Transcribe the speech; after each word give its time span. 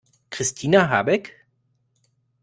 Christina 0.31 0.89
Habeck? 0.89 1.29